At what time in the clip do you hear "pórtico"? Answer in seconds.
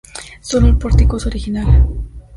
0.79-1.17